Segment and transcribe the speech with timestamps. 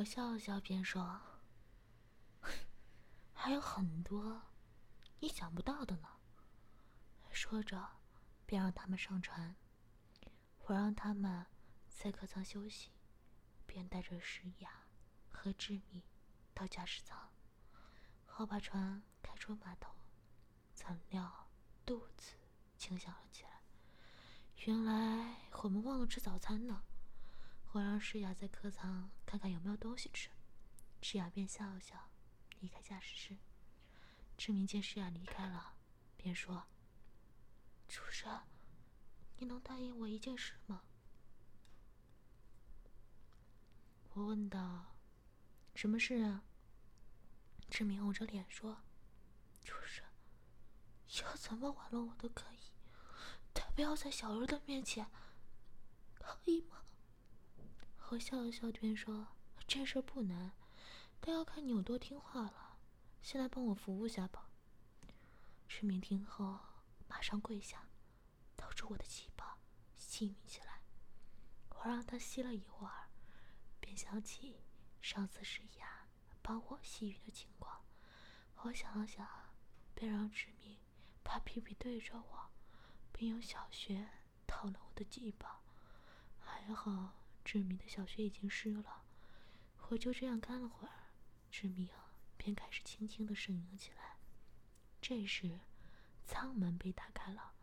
[0.00, 1.20] 我笑笑，便说
[3.34, 4.40] ：“还有很多
[5.18, 6.08] 你想不到的呢。”
[7.30, 7.86] 说着，
[8.46, 9.54] 便让他们上船。
[10.60, 11.44] 我让他们
[11.90, 12.92] 在客舱休息，
[13.66, 14.70] 便带着石雅
[15.28, 16.02] 和志敏
[16.54, 17.28] 到驾驶舱，
[18.24, 19.92] 好把船开出码头。
[20.72, 21.50] 怎料
[21.84, 22.32] 肚子
[22.78, 23.60] 惊响了起来，
[24.64, 26.84] 原来我们忘了吃早餐呢。
[27.72, 30.28] 我让诗雅在客舱看看有没有东西吃，
[31.00, 32.10] 诗雅便笑了笑，
[32.58, 33.36] 离开驾驶室。
[34.36, 35.76] 志明见诗雅离开了，
[36.16, 36.66] 便说
[37.86, 38.40] ：“主人，
[39.36, 40.82] 你能答应我一件事吗？”
[44.14, 44.96] 我问道
[45.76, 46.42] ：“什么事啊？”
[47.70, 48.82] 志明红着脸说
[49.62, 50.04] ：“主人，
[51.22, 52.72] 要怎么玩弄我都可以，
[53.52, 55.06] 但不要在小柔的面前，
[56.18, 56.78] 可以吗？”
[58.10, 59.28] 我笑了笑，便说
[59.68, 60.50] ：“这事不难，
[61.20, 62.76] 但要看你有多听话了。
[63.22, 64.48] 先来帮我服务下吧。”
[65.68, 66.58] 志明听后
[67.06, 67.88] 马上跪下，
[68.56, 69.58] 掏出我的鸡巴，
[69.94, 70.80] 吸吮起来。
[71.68, 73.10] 我让他吸了一会儿，
[73.78, 74.60] 便想起
[75.00, 76.08] 上次是牙
[76.42, 77.84] 帮我吸吮的情况。
[78.56, 79.24] 我想了想，
[79.94, 80.76] 便让志明
[81.22, 82.50] 把屁屁对着我，
[83.12, 84.08] 并用小穴
[84.48, 85.60] 套了我的鸡巴。
[86.40, 87.19] 还好。
[87.44, 89.04] 志明的小穴已经湿了，
[89.88, 91.10] 我就这样干了会儿，
[91.50, 91.88] 志明
[92.36, 94.16] 便开始轻轻的呻吟起来。
[95.00, 95.60] 这时，
[96.26, 97.54] 舱门被打开了，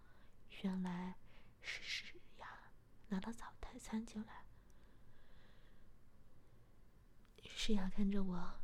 [0.61, 1.16] 原来
[1.61, 2.71] 是诗雅
[3.09, 4.43] 拿了早台餐进来。
[7.43, 8.59] 诗雅看着我，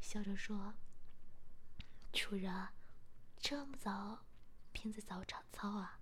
[0.00, 0.74] 笑着说
[2.12, 2.68] ：“主人，
[3.38, 4.24] 这么早
[4.72, 6.00] 便在早场操啊？”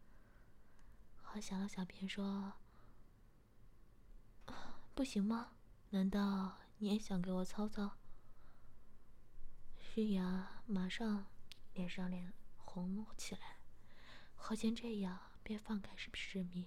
[1.35, 2.55] 我想了想，便说。
[4.95, 5.53] 不行吗？
[5.91, 7.97] 难道你也想给我操操？
[9.95, 11.27] 玉雅马上
[11.73, 13.57] 脸上脸红了起来。
[14.37, 16.67] 何见这样，便放开是不是明，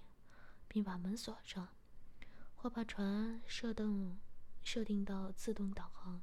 [0.68, 1.70] 并把门锁上。
[2.58, 4.20] 我把船设定
[4.64, 6.22] 设定到自动导航，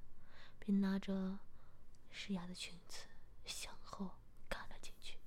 [0.58, 1.38] 并拿着
[2.10, 3.06] 诗雅的裙子
[3.44, 4.18] 向后
[4.48, 5.18] 看了进去。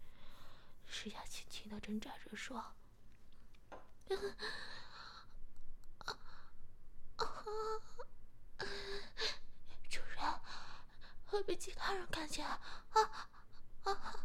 [0.85, 2.73] 诗雅轻轻的挣扎着说。
[9.89, 10.41] 主人，
[11.25, 12.59] 会被其他人看见啊
[12.91, 12.99] 啊
[13.83, 14.23] 啊啊啊！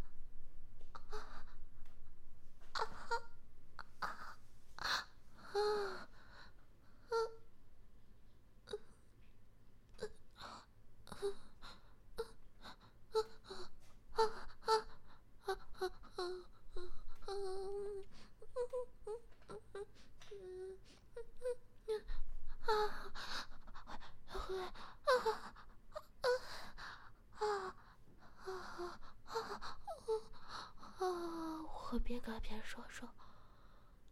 [32.09, 33.07] 边改边说说，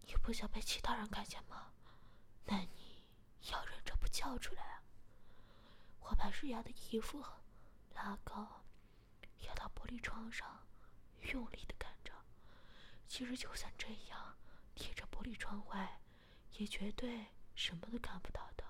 [0.01, 0.61] 你不想被
[2.49, 3.03] 那你
[3.51, 4.81] 要忍着不叫出来啊！
[5.99, 7.21] 我把日雅的衣服
[7.93, 8.63] 拉高，
[9.41, 10.65] 压到玻璃窗上，
[11.33, 12.13] 用力的干着。
[13.05, 14.37] 其实就算这样，
[14.75, 15.99] 贴着玻璃窗外，
[16.53, 18.63] 也绝对什么都看不到的。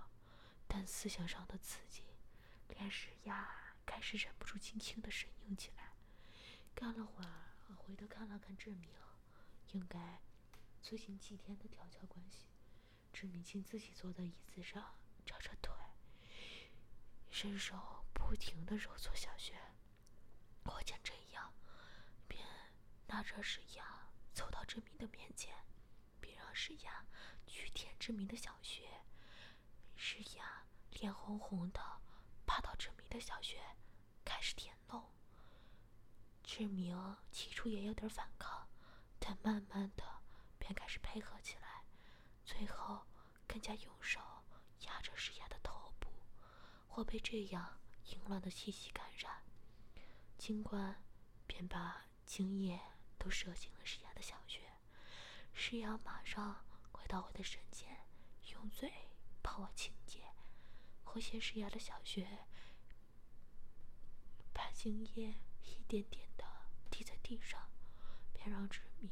[0.67, 2.03] 但思想上的刺激，
[2.69, 5.93] 连日雅开始忍不住轻轻的呻吟起来。
[6.73, 8.89] 干了会儿，我回头看了看志明。
[9.73, 10.21] 应该
[10.89, 12.45] 最近几天的调教关系，
[13.11, 14.95] 志明清自己坐在椅子上，
[15.25, 15.75] 翘着腿，
[17.29, 19.53] 伸手不停的揉搓小穴。
[20.63, 21.53] 我见这样，
[22.25, 22.41] 便
[23.07, 25.53] 拿着石牙走到志明的面前，
[26.21, 27.05] 并让石牙
[27.45, 28.89] 去舔志明的小穴。
[29.97, 31.81] 石牙脸红红的，
[32.45, 33.59] 爬到志明的小穴，
[34.23, 35.03] 开始舔弄。
[36.45, 38.69] 志明起初也有点反抗。
[39.19, 40.16] 但慢慢的，
[40.67, 41.85] 便开始配合起来，
[42.43, 43.05] 最后
[43.47, 44.19] 更加用手
[44.81, 46.09] 压着石雅的头部。
[46.89, 49.43] 或被这样淫乱的气息感染，
[50.37, 51.01] 尽管
[51.45, 52.77] 便把精液
[53.17, 54.61] 都射进了石雅的小穴。
[55.53, 58.05] 石雅马上回到我的身前，
[58.51, 58.91] 用嘴
[59.41, 60.25] 帮我清洁。
[61.05, 62.45] 和谢诗雅的小穴，
[64.51, 66.43] 把精液一点点的
[66.91, 67.71] 滴在地上，
[68.33, 69.09] 便让志明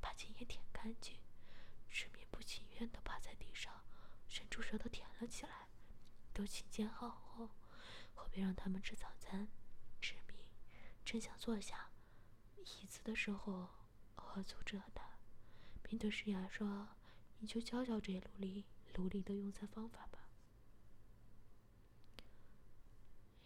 [0.00, 1.18] 把精液舔干净。
[1.90, 3.82] 志明不情愿的趴在地上，
[4.28, 5.66] 伸出舌头舔了起来。
[6.32, 7.50] 都清洁好后，
[8.14, 9.48] 我便让他们吃早餐。
[10.00, 10.36] 志明
[11.04, 11.90] 正想坐下
[12.54, 13.68] 椅子的时候，
[14.14, 15.18] 我阻止了他，
[15.82, 16.90] 并对诗雅说
[17.40, 18.64] ：“你就教教这些奴隶
[18.94, 20.28] 奴隶的用餐方法吧。”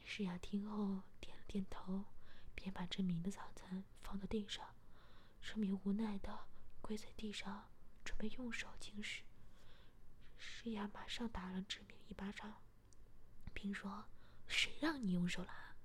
[0.04, 2.04] 诗雅听后点了点头，
[2.54, 4.74] 便把志明的早餐放到地上。
[5.40, 6.46] 志明无奈的
[6.82, 7.70] 跪在地上，
[8.04, 9.22] 准备用手进食。
[10.36, 12.60] 诗雅马上打了志明一巴掌，
[13.54, 14.04] 并说
[14.48, 15.76] ：“谁让你用手了？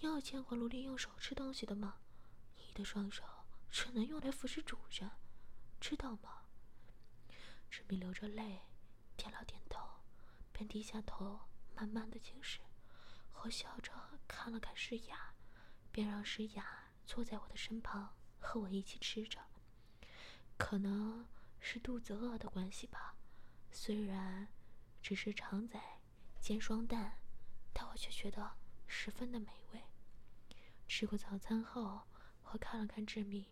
[0.00, 1.98] 你有见过奴隶用手吃东西的吗？
[2.56, 3.22] 你的双手
[3.70, 5.10] 只能用来服侍主人，
[5.78, 6.46] 知道吗？”
[7.70, 8.62] 志明流着泪，
[9.16, 9.86] 点了点头，
[10.52, 11.38] 便低下头，
[11.74, 12.60] 慢慢的进食。
[13.34, 13.92] 我笑着
[14.26, 15.34] 看了看诗雅，
[15.90, 19.38] 便让诗雅坐在我的身旁，和我一起吃着。
[20.64, 21.26] 可能
[21.58, 23.16] 是肚子饿的关系吧，
[23.72, 24.46] 虽然
[25.02, 25.78] 只是肠仔
[26.40, 27.18] 煎双蛋，
[27.72, 28.54] 但我却觉得
[28.86, 29.82] 十分的美味。
[30.86, 32.02] 吃过早餐后，
[32.44, 33.44] 我看了看志明，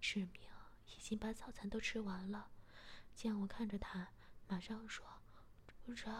[0.00, 0.42] 志明
[0.86, 2.50] 已经把早餐都吃完了。
[3.14, 4.10] 见我看着他，
[4.48, 5.06] 马上说
[5.86, 6.12] ：“主人，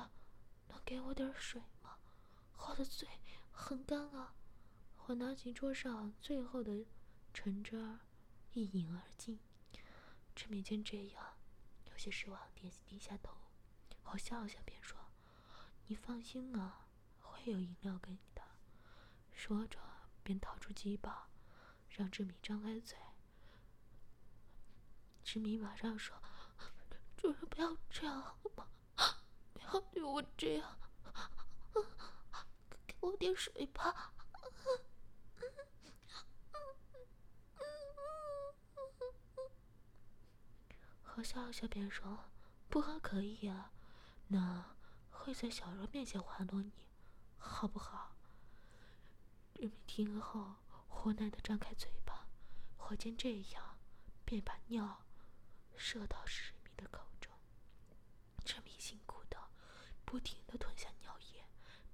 [0.69, 1.99] 能给我点水吗？”
[2.57, 3.09] 我的嘴
[3.51, 4.33] 很干啊！
[5.07, 6.87] 我拿起桌上最后的
[7.35, 7.99] 橙汁儿，
[8.53, 9.41] 一饮而尽。
[10.37, 11.39] 志明见这样，
[11.87, 13.35] 有些失望，点低下头。
[14.05, 14.99] 我笑了笑，便说
[15.89, 16.87] ：“你放心啊，
[17.19, 18.43] 会有饮料给你的。”
[19.33, 19.81] 说着，
[20.23, 21.31] 便掏出鸡巴，
[21.89, 22.99] 让志明张开嘴。
[25.25, 26.23] 志明马上说
[27.17, 28.69] ：“主人，不要这样好吗？
[29.55, 30.79] 不要对我这样。”
[32.87, 34.13] 给我点水吧。
[41.17, 42.25] 我笑笑，便说
[42.69, 43.73] ：“不喝可以啊，
[44.29, 44.77] 那
[45.11, 46.73] 会在小柔面前玩弄你，
[47.39, 48.15] 好不好？”
[49.55, 50.57] 志明听后
[50.91, 52.27] 无奈的张开嘴巴，
[52.77, 53.79] 火箭这样，
[54.27, 55.07] 便把尿
[55.75, 57.33] 射到志明的口中。
[58.45, 59.39] 志明辛苦的
[60.05, 61.47] 不停的吞下尿液。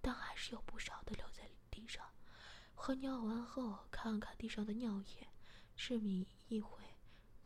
[0.04, 2.04] 但还是有不少的留在地上。
[2.74, 5.28] 喝尿完后，看看地上的尿液，
[5.76, 6.96] 志明一会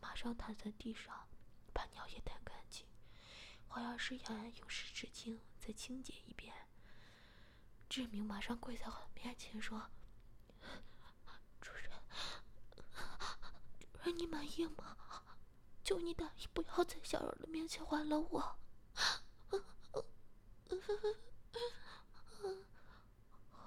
[0.01, 1.27] 马上躺在地上，
[2.07, 2.85] 把尿液掸干净。
[3.69, 6.53] 我要是雅用湿纸巾再清洁一遍。
[7.89, 9.89] 志明马上跪在我面前说
[11.59, 11.91] ：“主人，
[13.91, 14.97] 主人，你满意吗？
[15.83, 18.59] 求你答应不要在小柔的面前还了我。”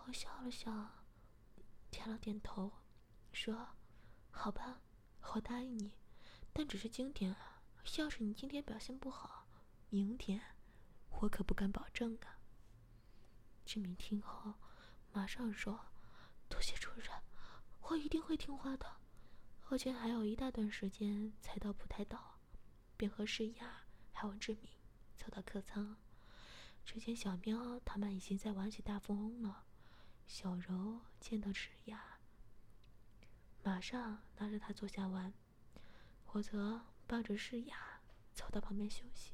[0.06, 0.70] 我笑了笑，
[1.90, 2.72] 点了点头，
[3.32, 3.68] 说
[4.32, 4.80] ：“好吧，
[5.34, 5.92] 我答应你，
[6.52, 7.49] 但只是今天啊。
[8.00, 9.46] 要是你今天表现不好，
[9.88, 10.40] 明天
[11.20, 12.38] 我可不敢保证啊。”
[13.66, 14.54] 志明听后，
[15.12, 15.86] 马上说
[16.48, 17.10] ：“多谢主人，
[17.82, 18.86] 我一定会听话的。”
[19.70, 22.38] 而且还有一大段时间才到普台岛，
[22.96, 23.82] 便和诗雅
[24.12, 24.68] 还有志明
[25.16, 25.96] 走到客舱。
[26.84, 29.64] 只见小喵他们已经在玩起大富翁了。
[30.26, 32.18] 小柔见到赤雅，
[33.62, 35.32] 马上拉着他坐下玩，
[36.24, 38.00] 否则抱着诗雅
[38.32, 39.32] 走到旁边休息。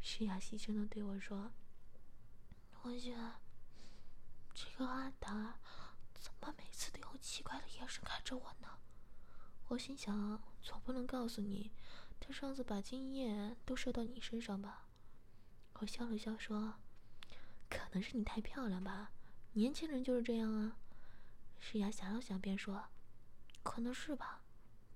[0.00, 1.52] 诗雅细声的对我说
[2.72, 3.14] ：“同学
[4.54, 5.58] 这个阿达
[6.14, 8.78] 怎么每次都用奇怪的眼神看着我呢？”
[9.68, 11.70] 我心想，总不能告诉你，
[12.18, 14.86] 他上次把精液都射到你身上吧？
[15.74, 16.76] 我笑了笑说
[17.68, 19.10] ：“可能是你太漂亮吧，
[19.52, 20.78] 年轻人就是这样啊。”
[21.60, 22.88] 诗雅想了想，便说
[23.62, 24.42] ：“可能是吧。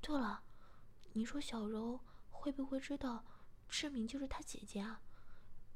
[0.01, 0.43] 对了，
[1.15, 2.01] 你说小柔
[2.31, 3.25] 会不会知道
[3.69, 5.01] 志明就是她姐姐啊？”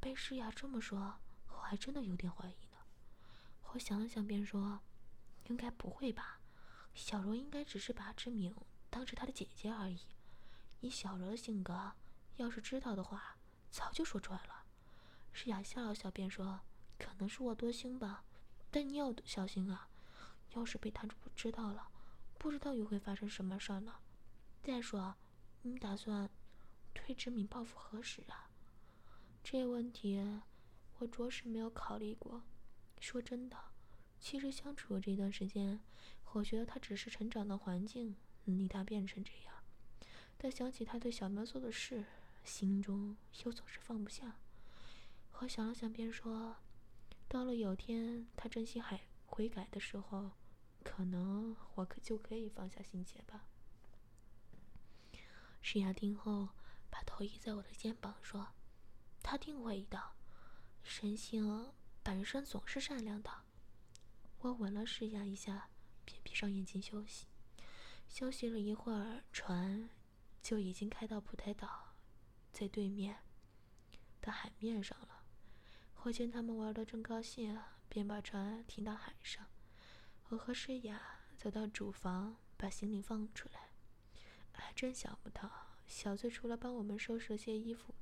[0.00, 2.76] 被诗雅这么说，我还真的有点怀疑呢。
[3.72, 4.80] 我想了想，便说
[5.48, 6.40] ：“应该不会吧？
[6.94, 8.54] 小柔应该只是把志明
[8.88, 10.00] 当成她的姐姐而已。
[10.80, 11.92] 以小柔的性格，
[12.36, 13.36] 要是知道的话，
[13.70, 14.64] 早就说出来了。”
[15.32, 16.60] 诗雅笑了笑，便说
[16.98, 18.24] ：“可能是我多心吧，
[18.70, 19.88] 但你要小心啊！
[20.50, 21.88] 要是被他知道了，
[22.38, 23.96] 不知道又会发生什么事儿呢。
[24.62, 25.14] 再说，
[25.66, 26.30] 你打算
[26.94, 28.48] 推志敏报复何时啊？
[29.42, 30.24] 这问题
[30.98, 32.44] 我着实没有考虑过。
[33.00, 33.56] 说真的，
[34.20, 35.80] 其实相处这段时间，
[36.34, 39.54] 我觉得他只是成长的环境令他变成这样。
[40.38, 42.04] 但想起他对小苗做的事，
[42.44, 44.36] 心中又总是放不下。”
[45.40, 46.54] 我想了想，便说
[47.26, 50.30] ：“到了有天他真心还悔改的时候，
[50.84, 53.48] 可能我可就可以放下心结吧。”
[55.68, 56.50] 诗雅听后，
[56.88, 58.54] 把头依在我的肩膀，说
[59.20, 60.00] ：“他定会的，
[60.84, 61.72] 神性
[62.04, 63.28] 本身总是善良的。”
[64.38, 65.68] 我吻了诗雅一下，
[66.04, 67.26] 便闭上眼睛休息。
[68.06, 69.90] 休息了一会儿，船
[70.40, 71.96] 就已经开到普台岛，
[72.52, 73.24] 在对面
[74.20, 75.24] 的海面上了。
[76.04, 79.44] 我见他们玩的正高兴，便把船停到海上。
[80.28, 83.72] 我和诗雅走到主房，把行李放出来。
[84.56, 85.50] 还真想不到，
[85.86, 87.94] 小翠除了帮我们收拾了些衣服、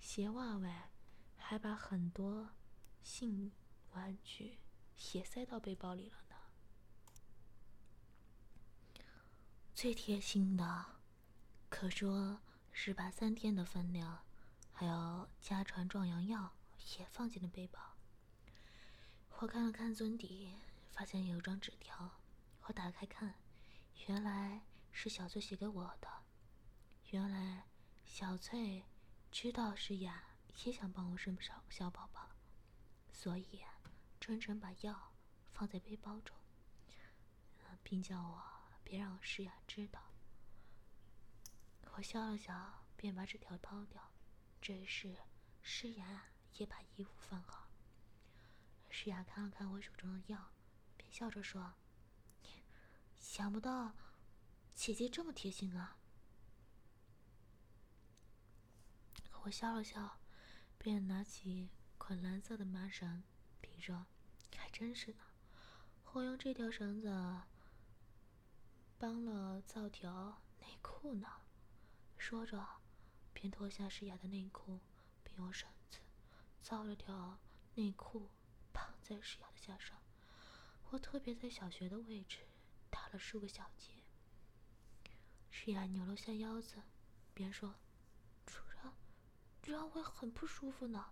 [0.00, 0.90] 鞋袜外，
[1.36, 2.50] 还把很多
[3.02, 3.52] 性
[3.92, 4.58] 玩具
[5.12, 6.36] 也塞到背包里了呢。
[9.74, 10.86] 最贴心的，
[11.68, 12.40] 可说
[12.72, 14.24] 是把三天的分量，
[14.72, 16.54] 还有家传壮阳药
[16.98, 17.78] 也放进了背包。
[19.38, 20.54] 我看了看尊底，
[20.92, 22.10] 发现有张纸条，
[22.62, 23.34] 我打开看，
[24.06, 24.62] 原来。
[24.98, 26.08] 是小翠写给我的。
[27.10, 27.66] 原来
[28.06, 28.82] 小翠
[29.30, 30.24] 知道诗雅
[30.64, 32.30] 也想帮我生小小宝宝，
[33.12, 33.62] 所以
[34.18, 35.12] 专程把药
[35.52, 36.34] 放在背包中，
[37.82, 38.42] 并叫我
[38.82, 40.00] 别让诗雅知道。
[41.92, 44.02] 我笑了笑，便把纸条抛掉。
[44.62, 45.14] 这时
[45.62, 46.24] 诗雅
[46.54, 47.68] 也把衣服放好。
[48.88, 50.52] 诗雅看了看我手中的药，
[50.96, 51.74] 便笑着说
[53.20, 53.92] ：“想不到。”
[54.76, 55.96] 姐姐这么贴心啊！
[59.42, 60.20] 我笑了笑，
[60.76, 63.24] 便拿起捆蓝色的麻绳，
[63.60, 64.06] 并说
[64.54, 65.24] ：“还真是呢，
[66.12, 67.08] 我用这条绳子
[68.98, 71.26] 帮了造条内裤呢。”
[72.18, 72.82] 说着，
[73.32, 74.80] 便脱下诗雅的内裤，
[75.24, 75.98] 并用绳子
[76.60, 77.40] 造了条
[77.74, 78.30] 内裤
[78.72, 79.98] 绑在诗雅的下上。
[80.90, 82.46] 我特别在小穴的位置
[82.90, 83.95] 打了数个小结。
[85.58, 86.82] 诗雅扭了下腰子，
[87.32, 87.74] 边说
[88.44, 88.92] ：“主人，
[89.62, 91.06] 这样会很不舒服呢。”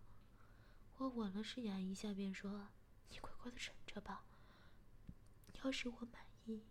[0.99, 2.69] 我吻了诗雅一下，便说
[3.09, 4.27] ：“你乖乖的忍着吧。
[5.63, 6.63] 要是我满意，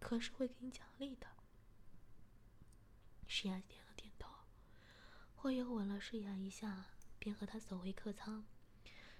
[0.00, 1.28] 可是会给你奖励的。”
[3.28, 4.28] 诗雅点了点头。
[5.42, 6.86] 我又吻了诗雅一下，
[7.20, 8.44] 便和她走回客舱。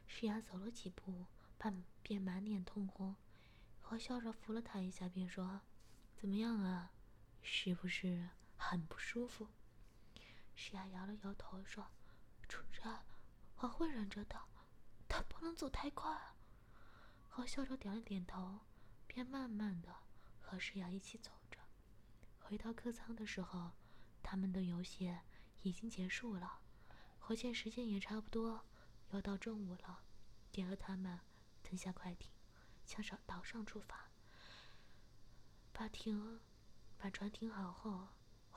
[0.08, 3.14] 诗雅走了几步，半便满脸通红。
[3.84, 5.60] 我笑着扶了她一下，便说
[6.12, 6.90] ：“怎么样啊？”
[7.42, 9.48] 是不是很不舒服？
[10.54, 11.86] 诗雅摇了摇头说
[12.48, 13.00] ：“主人，
[13.56, 14.40] 我会忍着的，
[15.08, 16.34] 但不能走太快。”
[17.36, 18.60] 我笑着点了点头，
[19.06, 19.94] 便慢慢的
[20.40, 21.58] 和诗雅一起走着。
[22.38, 23.72] 回到客舱的时候，
[24.22, 25.18] 他们的游戏
[25.62, 26.60] 已经结束了。
[27.26, 28.64] 我见时间也差不多，
[29.10, 30.04] 要到中午了，
[30.50, 31.18] 便和他们
[31.62, 32.30] 登下快艇，
[32.84, 34.10] 向上岛上出发。
[35.72, 36.40] 把艇。
[37.02, 38.06] 把船停好后，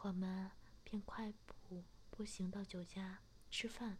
[0.04, 0.52] 我们
[0.84, 3.18] 便快步步行到酒家
[3.50, 3.98] 吃饭，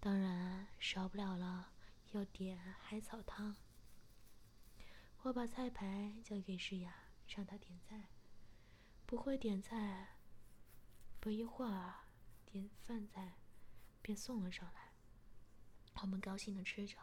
[0.00, 1.74] 当然少不了了，
[2.12, 3.54] 要点海草汤。
[5.20, 6.94] 我把菜牌交给诗雅，
[7.26, 8.08] 让她点菜。
[9.04, 10.16] 不会点菜，
[11.20, 12.06] 不一会儿，
[12.46, 13.36] 点饭菜
[14.00, 14.94] 便送了上来。
[16.00, 16.96] 我们高兴的吃着。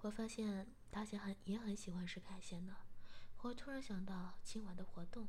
[0.00, 2.78] 我发现大家很也很喜欢吃海鲜呢。
[3.42, 5.28] 我突然想到今晚的活动。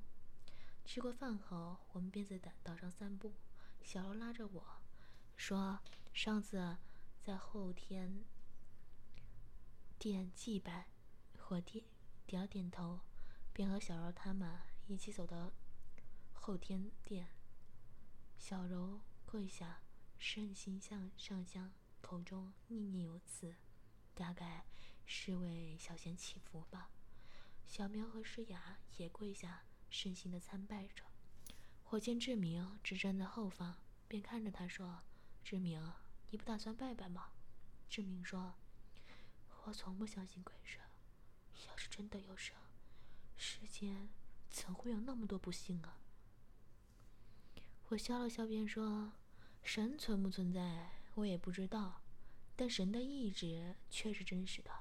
[0.86, 3.34] 吃过饭后，我们便在岛上散步。
[3.82, 4.82] 小柔拉着我
[5.36, 5.80] 说
[6.14, 6.78] ：“上次
[7.22, 8.26] 在后天
[9.98, 10.88] 殿祭拜。”
[11.50, 11.84] 我点
[12.26, 13.02] 点了点头，
[13.52, 15.52] 便和小柔他们一起走到
[16.34, 17.28] 后天殿。
[18.38, 19.82] 小柔跪下，
[20.18, 23.56] 身形向上香，口中念念有词，
[24.14, 24.66] 大概
[25.06, 26.92] 是为小贤祈福吧。
[27.66, 29.64] 小苗和诗雅也跪下。
[29.92, 31.04] 深心的参拜着，
[31.90, 33.76] 我见志明只站在后方，
[34.08, 35.02] 便看着他说
[35.44, 35.94] ：“志明，
[36.30, 37.32] 你不打算拜拜吗？”
[37.90, 38.54] 志明说
[39.66, 40.80] ：“我从不相信鬼神，
[41.68, 42.56] 要是真的有神，
[43.36, 44.08] 世间
[44.50, 46.00] 怎会有那么多不幸啊？”
[47.90, 49.12] 我笑了笑，便说
[49.62, 52.02] ：“神存不存在，我也不知道，
[52.56, 54.72] 但神的意志却是真实的。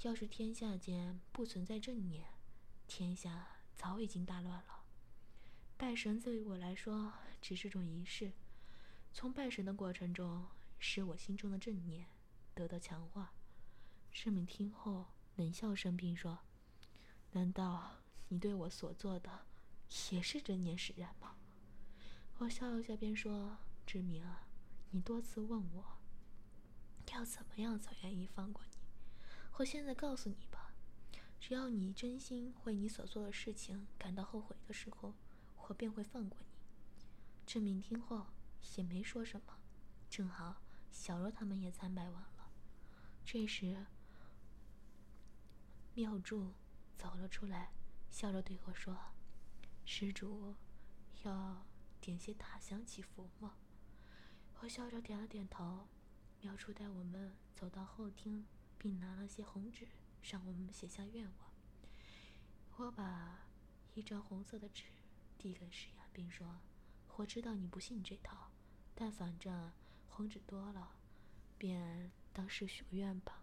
[0.00, 2.26] 要是天下间不存在正念，
[2.88, 4.84] 天下……”早已经大乱了。
[5.76, 8.32] 拜神对于我来说只是种仪式，
[9.12, 10.46] 从拜神的过程中，
[10.78, 12.06] 使我心中的正念
[12.54, 13.32] 得到强化。
[14.10, 16.38] 世明听后冷笑声，并说
[17.32, 17.98] ：“难道
[18.28, 19.46] 你对我所做的
[20.10, 21.36] 也是正念使然吗？”
[22.38, 24.46] 我笑了笑，便说：“志明啊，
[24.90, 25.98] 你多次问我，
[27.12, 28.76] 要怎么样才愿意放过你？
[29.56, 30.61] 我现在告诉你吧，
[31.44, 35.12] 只要你真心为你所做的事情感到后悔的时候，
[35.56, 36.46] 我便会放过你。
[37.44, 38.28] 志明听后
[38.76, 39.58] 也没说什么。
[40.08, 42.52] 正好小若他们也参拜完了，
[43.24, 43.84] 这时
[45.94, 46.52] 妙祝
[46.96, 47.72] 走了出来，
[48.08, 48.96] 笑着对我说
[49.84, 50.54] ：“施主
[51.24, 51.66] 要
[52.00, 53.56] 点些塔香祈福吗？”
[54.62, 55.88] 我笑着点了点头。
[56.40, 58.46] 妙祝带我们走到后厅，
[58.78, 59.88] 并拿了些红纸，
[60.22, 61.52] 让我们写下愿望。
[62.76, 63.46] 我把
[63.94, 64.84] 一张红色的纸
[65.36, 66.60] 递给石雅，并说
[67.16, 68.50] ：“我知道你不信这套，
[68.94, 69.72] 但反正……”
[70.14, 70.94] 红纸多了，
[71.56, 73.42] 便当是许个愿吧。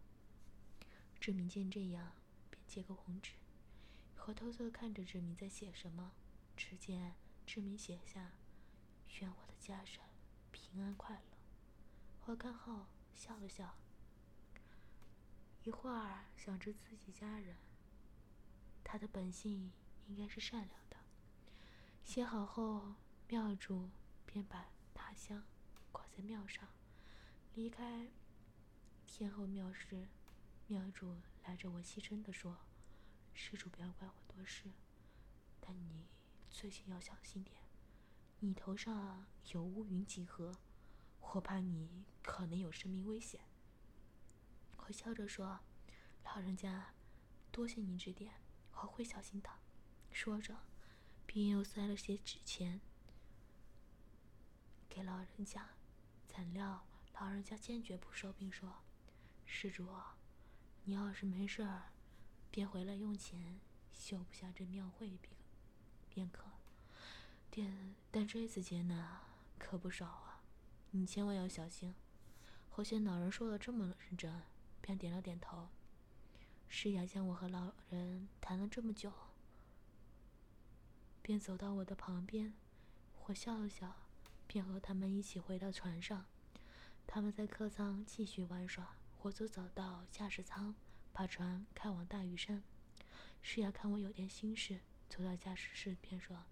[1.19, 2.13] 志明见这样，
[2.51, 3.31] 便接过红纸，
[4.27, 6.12] 我偷偷看着志明在写什么。
[6.55, 7.15] 只见
[7.48, 8.33] 志明写下
[9.19, 10.00] ：“愿我的家人
[10.51, 11.38] 平安快乐。”
[12.25, 13.75] 我看后笑了笑，
[15.69, 17.55] 一会儿想着自己家人，
[18.83, 19.71] 他的本性
[20.07, 20.97] 应该是善良的。
[22.03, 22.95] 写好后，
[23.27, 23.91] 庙主
[24.25, 25.43] 便把他香。
[25.91, 26.67] 挂在庙上，
[27.53, 28.09] 离开
[29.05, 30.07] 天后庙时，
[30.65, 32.57] 庙主拉着我细声地说
[33.35, 34.71] ：“施主不要怪我多事，
[35.59, 36.07] 但你
[36.49, 37.61] 最近要小心点。
[38.39, 40.51] 你头上有乌云集合，
[41.19, 43.39] 我怕你可能有生命危险。”
[44.89, 45.60] 我笑着说
[46.25, 46.96] ：“老人家，
[47.51, 48.34] 多谢您指点，
[48.72, 49.48] 我会小心的。”
[50.10, 50.58] 说着，
[51.27, 52.81] 便又塞了些纸钱
[54.89, 55.69] 给老人家。
[56.25, 58.77] 怎料老人家坚决不收，并说
[59.46, 59.88] ：“施主，
[60.86, 61.91] 你要是没事儿，
[62.50, 63.60] 便回来用钱
[63.93, 65.36] 修不下这庙会便
[66.10, 66.46] 便可。
[67.51, 69.19] 但但这次劫难
[69.60, 70.41] 可不少啊，
[70.89, 71.93] 你千万要小心。”
[72.72, 74.41] 后见老人说的这么认真，
[74.81, 75.69] 便点了点头。
[76.67, 79.11] 诗雅见我和老人谈了这么久，
[81.22, 82.53] 便走到我的旁边，
[83.25, 83.96] 我笑了笑。
[84.51, 86.25] 便和他们一起回到船上，
[87.05, 90.74] 他们在客舱继续玩耍，我则走到驾驶舱，
[91.13, 92.63] 把船开往大屿山。
[93.44, 96.46] 诗雅看我有点心事，走到驾驶室便说：“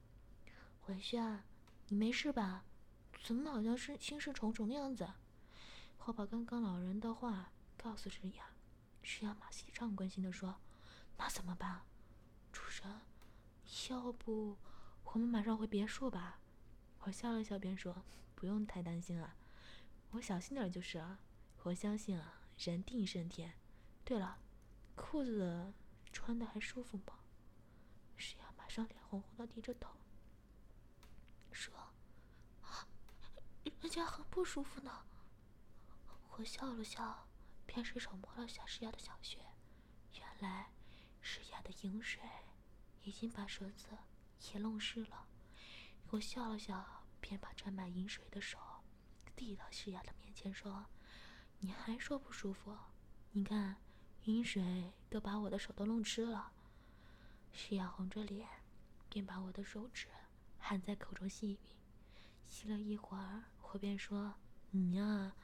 [0.86, 1.42] 文轩，
[1.88, 2.66] 你没事吧？
[3.24, 5.10] 怎么好像是心事重重的样子？”
[6.06, 7.52] 我把刚刚老人的话
[7.88, 8.50] 告诉诗雅，
[9.02, 10.60] 诗雅马戏上关心的说
[11.16, 11.84] ：“那怎么办？
[12.52, 13.00] 主人，
[13.90, 14.58] 要不
[15.06, 16.42] 我们马上回别墅吧？”
[17.00, 18.04] 我笑了笑，便说
[18.36, 19.38] ：“不用太担心了，
[20.12, 21.22] 我小心点就是了。
[21.64, 23.54] 我相信啊，人定胜天。
[24.04, 24.38] 对了，
[24.94, 25.72] 裤子
[26.12, 27.20] 穿的还舒服吗？”
[28.18, 29.96] 石雅马上脸红红的，低着头
[31.54, 31.74] 说
[33.80, 35.06] ：“人家很不舒服呢。”
[36.36, 37.27] 我笑了笑，
[37.68, 39.38] 便随手摸了下石雅的小穴，
[40.14, 40.72] 原来
[41.22, 42.20] 石雅的饮水
[43.04, 43.90] 已经把舌子
[44.52, 45.28] 也弄湿了。
[46.10, 47.04] 我笑了笑。
[47.20, 48.58] 便把沾满饮水的手
[49.36, 50.86] 递到诗雅的面前，说
[51.60, 52.78] ：“你还说不舒服？
[53.32, 53.76] 你看，
[54.26, 56.54] 饮水都把我的手都弄湿了。”
[57.52, 58.48] 诗雅红着脸，
[59.10, 60.08] 便把我的手指
[60.60, 61.60] 含在口中吸吮。
[62.48, 64.36] 吸了一会儿，我便说
[64.72, 65.36] ：“你呀，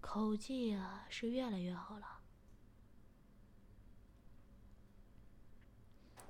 [0.00, 2.20] 口技啊是越来越好了。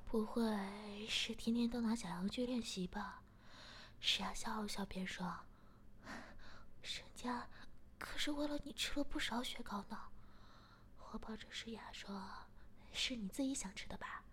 [0.04, 3.22] 不会是天天都拿假洋去练习吧？”
[4.00, 5.40] 石雅笑了笑，便说
[6.82, 7.48] ：“人家
[7.98, 9.98] 可是为了你吃了不少雪糕呢。”
[11.12, 12.28] 我抱着诗雅说
[12.92, 14.24] ：“是你自己想吃的吧？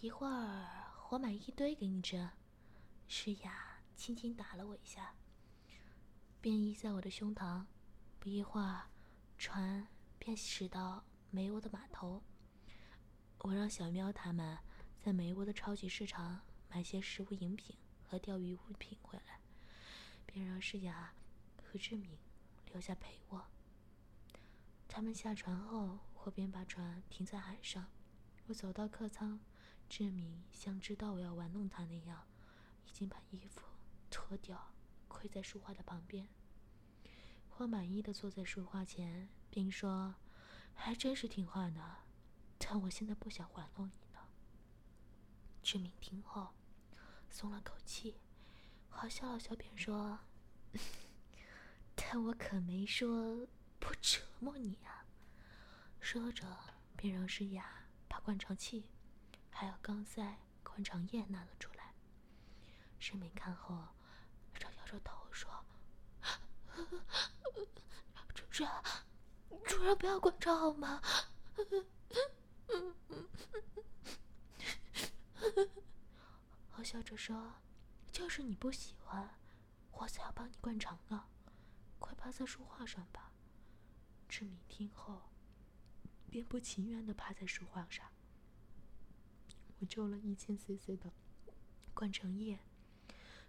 [0.00, 0.66] 一会儿
[1.10, 2.30] 我买一堆给你吃。”
[3.08, 5.14] 诗雅轻轻打了我一下，
[6.40, 7.64] 便依在我的胸膛。
[8.24, 8.88] 不一会儿，
[9.36, 9.86] 船
[10.18, 12.22] 便驶到梅窝的码头。
[13.40, 14.58] 我让小喵他们
[14.98, 17.76] 在梅窝的超级市场买些食物饮品。
[18.02, 19.40] 和钓鱼物品回来，
[20.24, 21.12] 便让诗雅
[21.62, 22.16] 和志明
[22.70, 23.44] 留下陪我。
[24.88, 27.86] 他们下船后，我便把船停在海上。
[28.46, 29.40] 我走到客舱，
[29.88, 32.26] 志明像知道我要玩弄他那样，
[32.86, 33.60] 已经把衣服
[34.10, 34.72] 脱掉，
[35.08, 36.28] 跪在书画的旁边。
[37.58, 40.16] 我满意的坐在书画前，并说
[40.74, 41.98] ：“还真是听话呢，
[42.58, 44.28] 但我现在不想玩弄你了。”
[45.62, 46.54] 志明听后。
[47.30, 48.20] 松了口气，
[48.88, 50.20] 好笑了笑，便说
[51.96, 53.46] ：“但我可没说
[53.80, 55.06] 不折磨你啊。”
[56.00, 56.46] 说着，
[56.96, 58.90] 便让诗雅把灌肠器
[59.50, 61.94] 还有刚塞、灌肠液拿了出来。
[63.00, 63.74] 志敏看后，
[64.60, 65.63] 摇摇着头说
[68.34, 68.68] ：“主人，
[69.64, 71.00] 主人不要关照好吗？
[76.76, 77.54] 我笑着说
[78.12, 79.38] ：“就是你不喜欢，
[79.92, 81.26] 我才要帮你灌肠呢。
[81.98, 83.32] 快趴在书画上吧。”
[84.28, 85.30] 志明听后，
[86.30, 88.06] 便不情愿的趴在书画上。
[89.78, 91.12] 我就了一千 CC 的
[91.92, 92.58] 灌肠液，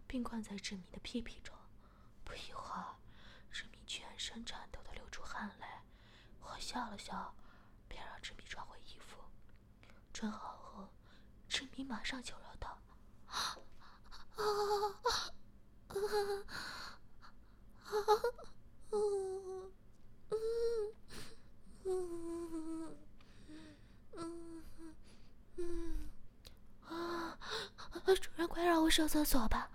[0.05, 1.55] 并灌在志明的屁屁中。
[2.23, 2.94] 不一会儿，
[4.25, 5.83] 身颤抖的流出汗来。
[6.41, 7.31] 我笑了笑，
[7.87, 9.17] 便让志明穿回衣服。
[10.11, 10.89] 穿好后，
[11.47, 12.81] 志明马上求饶道
[13.29, 13.55] ：“啊
[14.35, 14.41] 啊啊
[15.03, 15.29] 啊！
[18.91, 19.03] 嗯
[20.31, 20.41] 嗯
[21.83, 21.95] 嗯
[24.17, 24.65] 嗯
[25.57, 26.09] 嗯
[26.87, 27.37] 啊！
[28.19, 29.69] 主人，快让我上厕所吧，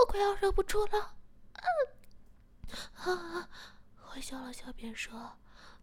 [0.00, 1.16] 我快要忍不住了。”
[2.96, 3.48] 啊！
[4.10, 5.38] 我笑了笑，便说。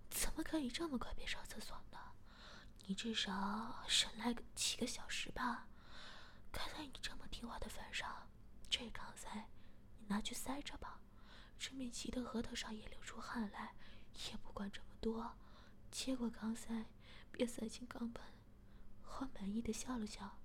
[0.10, 1.98] 怎么可以这么快便上厕所呢？
[2.86, 5.68] 你至少省来个几个小时吧。
[6.52, 8.30] 看在你这么听话的份上，
[8.70, 9.50] 这钢塞
[9.98, 11.02] 你拿去塞着吧。
[11.58, 13.76] 志明气得额头上也流出汗来，
[14.30, 15.36] 也不管这么多，
[15.92, 16.86] 接过钢塞
[17.32, 18.14] 便塞进肛门。
[19.04, 20.38] 我满意的笑了笑，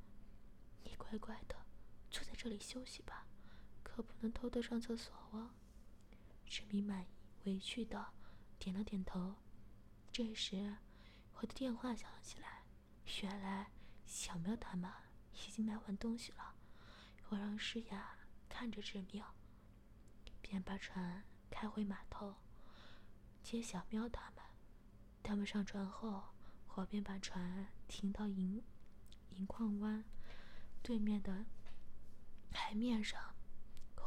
[0.82, 1.54] 你乖乖的
[2.10, 3.26] 坐在这里休息吧，
[3.82, 5.50] 可不能偷偷上厕所哦。
[6.50, 7.06] 志明满意
[7.44, 8.12] 委屈的
[8.58, 9.36] 点了点头。
[10.10, 10.78] 这时，
[11.34, 12.64] 我的电话响了起来。
[13.22, 13.70] 原来
[14.04, 14.90] 小喵他们
[15.32, 16.56] 已经买完东西了。
[17.28, 19.22] 我让诗雅看着志明，
[20.40, 22.34] 便把船开回码头，
[23.44, 24.44] 接小喵他们。
[25.22, 26.34] 他们上船后，
[26.74, 28.60] 我便把船停到银
[29.28, 30.04] 银矿湾
[30.82, 31.46] 对面的
[32.50, 33.36] 海面上。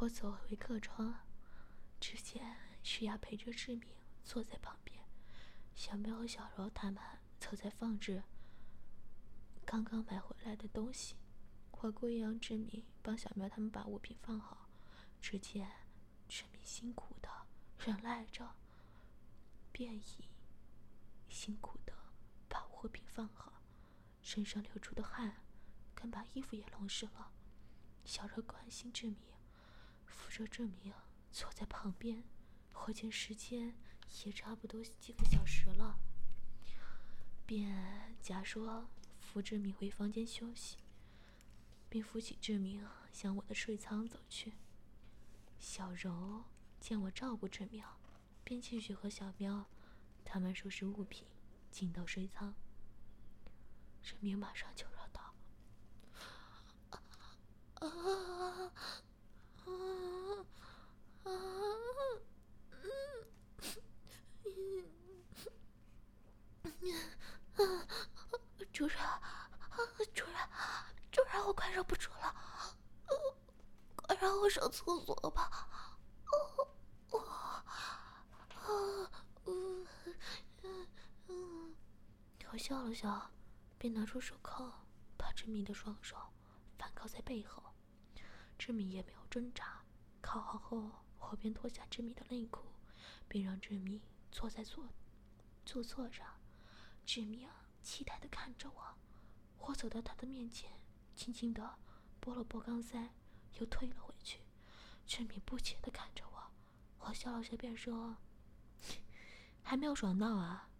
[0.00, 1.14] 我走回客舱，
[2.06, 3.88] 只见诗雅陪着志明
[4.26, 5.02] 坐在旁边。
[5.74, 7.02] 小喵和小柔他们
[7.40, 8.22] 凑在放置
[9.64, 11.16] 刚刚买回来的东西，
[11.70, 14.68] 我故意让志明帮小喵他们把物品放好。
[15.18, 15.66] 只见
[16.28, 17.30] 志明辛苦的
[17.78, 18.54] 忍耐着，
[19.72, 20.28] 便已
[21.30, 21.94] 辛苦的
[22.50, 23.62] 把物品放好，
[24.20, 25.42] 身上流出的汗
[25.94, 27.32] 更把衣服也弄湿了。
[28.04, 29.16] 小柔关心志明，
[30.04, 30.92] 扶着志明
[31.34, 32.22] 坐在旁边，
[32.86, 33.74] 我见时间。
[34.24, 35.98] 也差不多几个小时了，
[37.44, 40.76] 便假说扶志明回房间休息，
[41.88, 44.52] 并扶起志明向我的睡舱走去。
[45.58, 46.44] 小柔
[46.78, 47.82] 见我照顾志明，
[48.44, 49.66] 便继续和小喵
[50.24, 51.26] 他们收拾物品，
[51.72, 52.54] 进到睡舱。
[54.00, 55.34] 志明马上就绕道
[57.80, 57.88] ：“啊
[61.24, 61.32] 啊！”
[68.84, 68.98] 主人，
[70.12, 70.34] 主人，
[71.10, 72.34] 主人，我快忍不住了，
[73.96, 75.68] 快让我上厕所吧！
[76.30, 76.68] 我，
[77.10, 77.64] 我啊，
[79.46, 79.86] 嗯
[80.62, 80.86] 嗯
[81.28, 81.74] 嗯。
[82.52, 83.30] 我笑了笑，
[83.78, 84.70] 便拿出手铐，
[85.16, 86.16] 把志明的双手
[86.76, 87.62] 反铐在背后。
[88.58, 89.82] 志明也没有挣扎，
[90.20, 92.66] 铐好后，我便脱下志明的内裤，
[93.28, 94.86] 并让志明坐在坐
[95.64, 96.26] 坐座上。
[97.06, 97.48] 志明
[97.84, 98.96] 期待的看着我，
[99.58, 100.80] 我走到他的面前，
[101.14, 101.78] 轻轻的
[102.18, 103.10] 拨了拨钢塞，
[103.58, 104.40] 又退了回去。
[105.06, 106.50] 志明不解的看着我，
[107.00, 108.16] 我笑了笑，便说
[109.62, 110.70] ：“还没有爽到啊？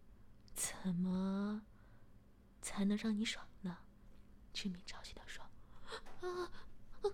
[0.54, 1.66] 怎么
[2.62, 3.76] 才能让你爽呢？”
[4.54, 5.44] 志明着急的说
[6.24, 6.50] ：“啊，
[7.02, 7.10] 啊，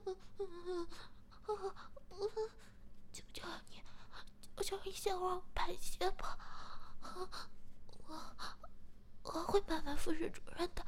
[1.42, 1.90] 啊，啊
[3.12, 3.82] 求求你，
[4.56, 6.38] 求求你先让我排泄吧，
[8.06, 8.36] 我。”
[9.22, 10.84] 我会慢慢服侍主人的，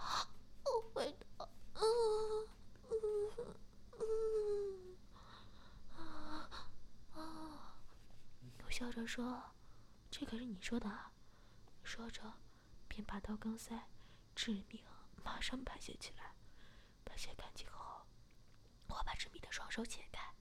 [0.64, 1.26] 我会的。
[1.74, 2.48] 嗯
[2.88, 2.94] 嗯
[3.98, 4.96] 嗯
[5.96, 6.48] 啊
[7.14, 7.76] 啊！
[8.64, 9.42] 我笑着说
[10.10, 10.90] ：“这可是你说的。”
[11.84, 12.22] 说着，
[12.88, 13.88] 便把刀刚塞，
[14.34, 14.82] 志明
[15.22, 16.34] 马上排泄起来。
[17.04, 18.06] 排泄干净后，
[18.88, 20.34] 我把志明的双手解开，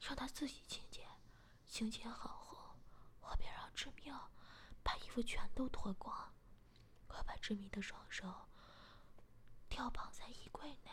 [0.00, 1.06] 让他自己清洁。
[1.66, 2.76] 清洁好后，
[3.20, 4.14] 我便让志明
[4.82, 6.32] 把衣服全都脱光。
[7.14, 8.48] 我把志明的双手
[9.68, 10.90] 吊绑在衣柜内，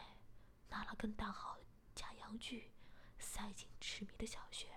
[0.69, 1.57] 拿了根大号
[1.95, 2.73] 假阳具
[3.17, 4.67] 塞进志明的小穴。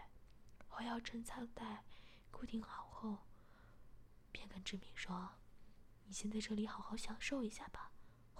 [0.70, 1.84] 我要贞操带
[2.30, 3.26] 固定好后，
[4.30, 5.34] 便跟志明说
[6.04, 7.92] ：“你先在这里好好享受一下吧，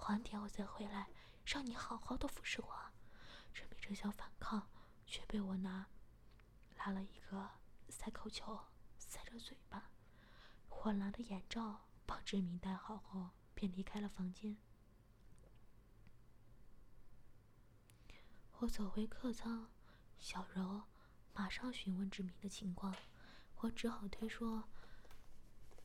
[0.07, 1.09] 晚点我再回来，
[1.45, 2.91] 让你好好的服侍我。”
[3.53, 4.67] 志明正想反抗，
[5.05, 5.87] 却被我拿
[6.77, 7.51] 拉了一个
[7.89, 8.59] 塞口球
[8.97, 9.91] 塞着嘴巴。
[10.69, 14.57] 我拿的眼罩帮志明戴好后，便离开了房间。
[18.59, 19.69] 我走回客舱，
[20.17, 20.83] 小柔
[21.33, 22.95] 马上询问志明的情况，
[23.57, 24.69] 我只好推说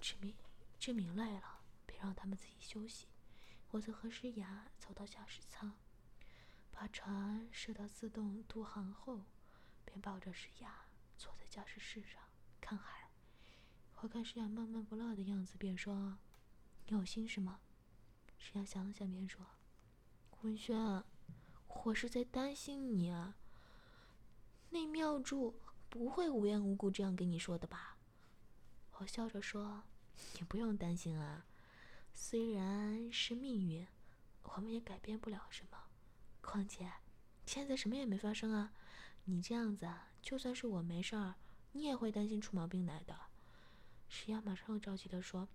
[0.00, 0.36] 志明
[0.78, 3.08] 志明累了，别让他们自己休息。
[3.70, 5.76] 我则和诗雅走到驾驶舱，
[6.70, 9.24] 把船设到自动渡航后，
[9.84, 12.22] 便抱着诗雅坐在驾驶室上
[12.60, 13.07] 看海。
[14.00, 16.18] 我看诗雅闷闷不乐的样子，便说
[16.86, 17.58] ：“你有心事吗？”
[18.38, 19.44] 诗雅想了想，便说
[20.42, 21.02] ：“文轩，
[21.66, 23.36] 我是在担心你啊。
[24.70, 25.58] 那妙珠
[25.88, 27.96] 不会无缘无故这样跟你说的吧？”
[28.98, 29.82] 我笑着说
[30.38, 31.44] ：“你不用担心啊，
[32.14, 33.84] 虽然是命运，
[34.44, 35.76] 我们也改变不了什么。
[36.40, 36.88] 况且，
[37.46, 38.72] 现在什么也没发生啊。
[39.24, 41.34] 你这样子，就算是我没事儿，
[41.72, 43.18] 你也会担心出毛病来的。”
[44.08, 45.48] 石雅马上又着急的说：“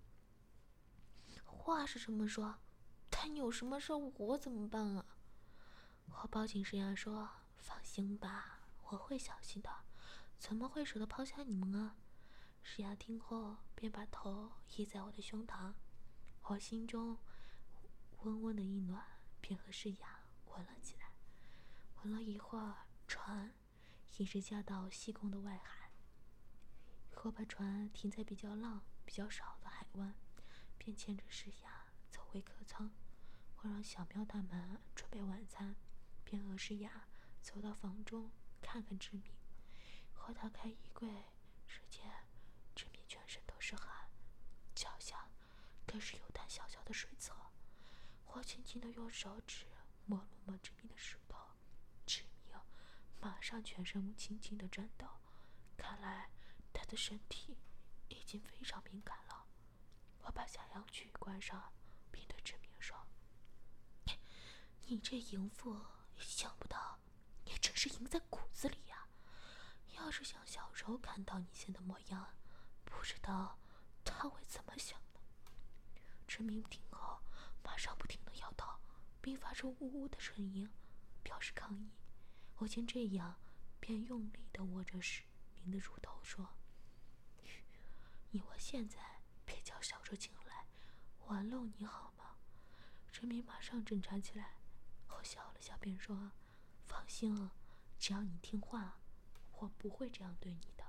[1.44, 2.60] 话是这么说，
[3.10, 5.06] 但有什么事我怎么办啊？”
[6.06, 9.70] 我抱紧石雅说：“放心吧，我会小心的，
[10.38, 11.96] 怎么会舍得抛下你们啊？”
[12.62, 15.74] 石雅听后便把头依在我的胸膛，
[16.44, 17.18] 我心中
[18.22, 19.04] 温温的一暖，
[19.42, 21.12] 便和石雅吻了起来。
[22.02, 23.54] 吻了一会儿，船
[24.18, 25.83] 一直驾到西宫的外海。
[27.24, 30.14] 我把船停在比较浪比较少的海湾，
[30.78, 32.92] 便牵着诗雅走回客舱。
[33.60, 35.74] 我让小喵他们准备晚餐，
[36.26, 37.08] 便和诗雅
[37.42, 38.30] 走到房中
[38.62, 39.24] 看看志明。
[40.16, 41.08] 我打开衣柜，
[41.66, 42.12] 只见
[42.76, 44.10] 志明全身都是汗，
[44.76, 45.30] 脚下
[45.86, 47.32] 更是有滩小小的水渍。
[48.34, 49.66] 我轻轻地用手指
[50.06, 51.38] 摸了摸志明的石头，
[52.06, 52.60] 志明
[53.22, 55.08] 马上全身轻轻地颤抖，
[55.78, 56.30] 看来。
[56.93, 57.58] 的身体
[58.10, 59.47] 已经非常敏感了。
[60.19, 61.73] 我把下阳具关上，
[62.12, 62.95] 并对志明说
[64.86, 65.75] ：“你这淫妇，
[66.19, 66.99] 想不到
[67.45, 69.08] 你真是淫在骨子里呀！
[69.97, 72.32] 要是像小柔看到你现在的模样，
[72.86, 73.58] 不知道
[74.06, 75.19] 他会怎么想呢？”
[76.27, 77.23] 志明听后，
[77.63, 78.69] 马上不停的摇头，
[79.19, 80.71] 并发出呜呜的声音，
[81.23, 81.89] 表示抗议。
[82.58, 83.41] 我见这样，
[83.79, 85.23] 便用力的握着志
[85.56, 86.47] 明的乳头说。
[88.34, 88.98] 你我现在
[89.46, 90.65] 别叫小周进来，
[91.28, 92.38] 玩弄你好吗？
[93.12, 94.56] 陈明马上挣扎起来，
[95.10, 96.32] 我笑了笑，便说
[96.88, 97.52] ：“放心，
[98.00, 98.98] 只要你听话，
[99.60, 100.84] 我不会这样对你的。”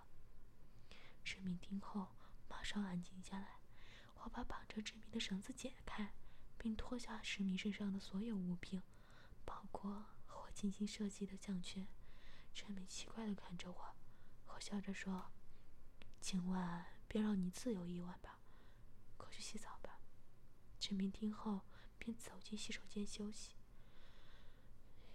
[1.23, 2.17] 陈明听后
[2.49, 3.59] 马上安静下来。
[4.15, 6.15] 我把绑着志明的绳子解开，
[6.57, 8.83] 并脱下石明身上的所有物品，
[9.45, 11.87] 包括我精心设计的项圈。
[12.55, 13.95] 陈明奇怪的看着我，
[14.47, 15.31] 我笑着说
[16.23, 18.41] ：“今晚。”便让你自由一晚吧，
[19.17, 20.01] 快去洗澡吧。
[20.81, 21.61] 陈明听后
[21.97, 23.55] 便走进洗手间休息。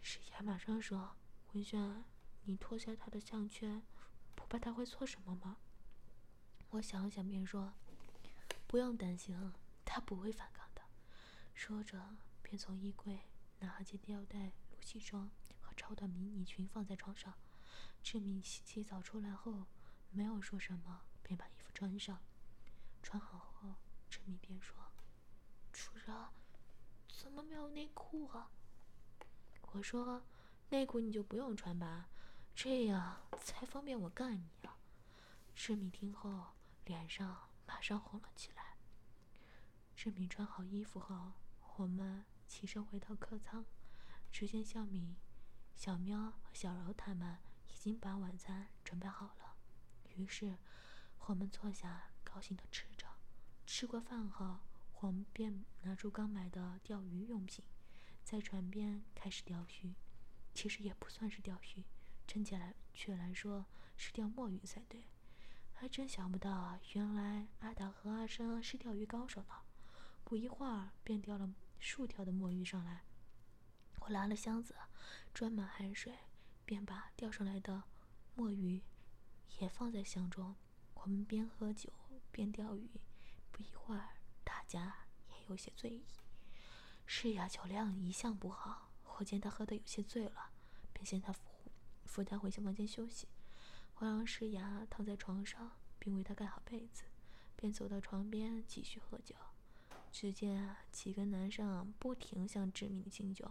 [0.01, 1.17] 石雅马上说
[1.51, 2.05] ：“文轩，
[2.43, 3.83] 你脱下他的项圈，
[4.33, 5.57] 不怕他会做什么吗？”
[6.71, 7.73] 我想了想，便说
[8.65, 9.51] ：“不用担心，
[9.83, 10.81] 他不会反抗的。”
[11.53, 13.19] 说着，便从衣柜
[13.59, 17.33] 拿件吊带露脐装和超短迷你裙放在床上。
[18.01, 19.67] 志明洗洗澡出来后，
[20.11, 21.69] 没有说什么，便把衣服。
[21.71, 22.19] 穿上，
[23.03, 23.75] 穿好后，
[24.09, 24.75] 陈明便说
[25.71, 26.13] ：“主人，
[27.07, 28.49] 怎么没有内裤啊？”
[29.71, 30.23] 我说
[30.69, 32.09] ：“内裤你就不用穿吧，
[32.55, 34.75] 这样才方便我干你啊。”
[35.55, 36.47] 陈明听后，
[36.85, 38.75] 脸上马上红了起来。
[39.95, 41.33] 陈明穿好衣服后，
[41.77, 43.63] 我们起身回到客舱，
[44.31, 45.15] 只见小米、
[45.75, 47.37] 小喵和小柔他们
[47.69, 49.55] 已经把晚餐准备好了，
[50.15, 50.57] 于是。
[51.29, 53.05] 我们坐下，高兴地吃着。
[53.63, 54.57] 吃过饭后，
[54.99, 57.63] 我们便拿出刚买的钓鱼用品，
[58.23, 59.93] 在船边开始钓鱼。
[60.55, 61.83] 其实也不算是钓鱼，
[62.25, 63.63] 真切来却来说
[63.95, 65.03] 是钓墨鱼才对。
[65.71, 69.53] 还真想不到，原来阿达和阿生是钓鱼高手呢。
[70.23, 73.03] 不一会儿，便钓了数条的墨鱼上来。
[73.99, 74.73] 我拿了箱子，
[75.31, 76.11] 装满海水，
[76.65, 77.83] 便把钓上来的
[78.33, 78.81] 墨鱼
[79.59, 80.55] 也放在箱中。
[81.01, 81.89] 我们边喝酒
[82.31, 82.89] 边钓鱼，
[83.51, 86.03] 不一会儿，大家也有些醉意。
[87.05, 90.51] 诗雅酒量一向不好，我见她喝得有些醉了，
[90.93, 91.39] 便先她扶
[92.05, 93.27] 扶她回房间休息。
[93.95, 97.03] 我让诗雅躺在床上，并为她盖好被子，
[97.55, 99.35] 便走到床边继续喝酒。
[100.11, 103.49] 只见几个男生不停向志明敬酒，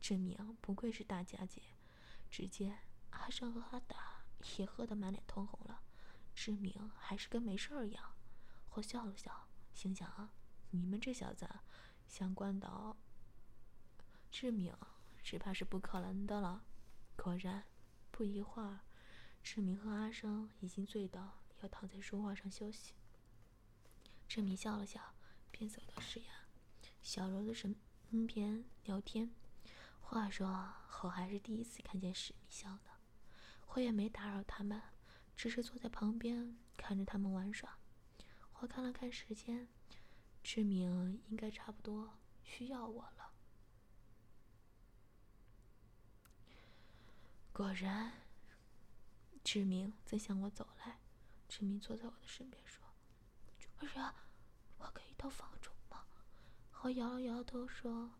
[0.00, 1.62] 志明不愧是大家姐。
[2.30, 2.78] 只见
[3.10, 4.24] 阿胜和阿达
[4.56, 5.80] 也喝得满脸通红了。
[6.34, 8.14] 志明还是跟没事儿一样，
[8.70, 10.32] 我笑了笑，心想啊，
[10.70, 11.48] 你们这小子
[12.06, 12.96] 想关到
[14.30, 14.74] 志明，
[15.22, 16.64] 只怕是不可能的了。
[17.16, 17.64] 果然，
[18.10, 18.80] 不一会儿，
[19.42, 22.94] 志明和阿生已经醉倒，要躺在书画上休息。
[24.26, 25.14] 志明笑了笑，
[25.50, 26.26] 便走到石崖
[27.02, 27.76] 小柔的身
[28.26, 29.30] 边聊天。
[30.00, 32.90] 话说，我还是第一次看见史密笑的，
[33.68, 34.80] 我也没打扰他们，
[35.36, 37.78] 只是坐在旁边看着他们玩耍。
[38.60, 39.68] 我看了看时间，
[40.42, 43.32] 志明应该差不多需要我了。
[47.52, 48.12] 果然，
[49.42, 50.98] 志明在向我走来。
[51.48, 52.82] 志明坐在我的身边说
[53.58, 54.14] ：“主人，
[54.78, 56.06] 我可以到房中吗？”
[56.82, 58.12] 我摇了摇头说：“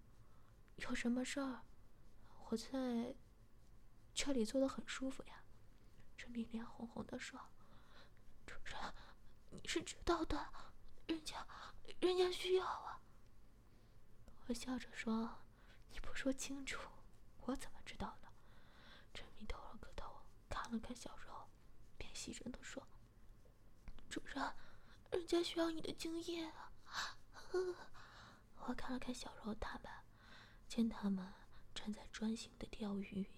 [0.77, 1.63] 有什么事儿？
[2.51, 3.15] 我在
[4.13, 5.42] 这里坐的很舒服呀。”
[6.23, 7.37] 陈明脸红红的说
[8.47, 8.77] ：“主人。”
[9.51, 10.53] 你是知道的，
[11.09, 11.45] 人家，
[11.99, 13.01] 人家需要啊。
[14.47, 15.43] 我笑着说
[15.91, 16.89] ：“你不说清楚，
[17.41, 18.29] 我怎么知道呢？”
[19.13, 21.49] 陈明头了个头，看了看小柔，
[21.99, 22.87] 便细声的说
[24.09, 24.55] ：“主人，
[25.11, 27.19] 人家需要你的经验啊。”
[28.69, 29.91] 我看了看小柔他们，
[30.69, 31.33] 见他们
[31.75, 33.29] 正在专心的钓鱼，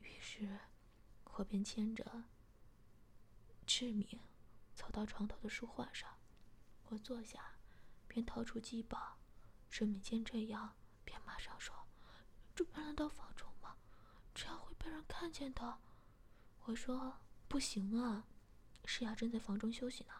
[0.00, 0.58] 于是
[1.32, 2.24] 我便牵着
[3.66, 4.20] 志明。
[4.74, 6.16] 走到床头的书画上，
[6.88, 7.56] 我坐下，
[8.08, 9.18] 便掏出鸡宝。
[9.68, 11.86] 志明见这样，便马上说
[12.54, 13.76] ：“主人能到房中吗？
[14.34, 15.78] 这样会被人看见的。”
[16.64, 17.18] 我说
[17.48, 18.26] ：“不行啊，
[18.86, 20.12] 诗雅正在房中休息呢，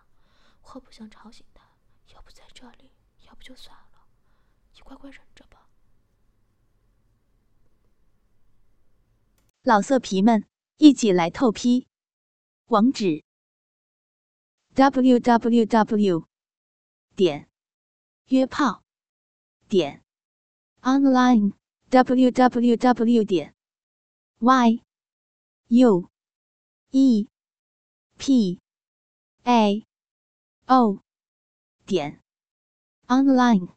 [0.63, 1.67] 我不想吵醒她。
[2.09, 4.07] 要不在这里，要不就算了，
[4.75, 5.69] 你乖乖忍着吧。”
[9.65, 10.47] 老色皮们，
[10.77, 11.87] 一起来透批，
[12.67, 13.25] 网址。
[14.75, 16.27] www.
[17.15, 17.47] 点
[18.29, 18.83] 约炮
[19.69, 20.03] 点
[20.81, 21.53] online
[21.91, 23.25] www.
[23.27, 23.55] 点
[24.39, 24.83] y
[25.69, 26.09] u
[26.91, 27.29] e
[28.17, 28.61] p
[29.45, 29.87] a
[30.67, 31.03] o
[31.85, 32.23] 点
[33.09, 33.75] online